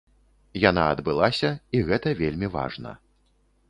[0.69, 3.01] Яна адбылася і гэта вельмі важна.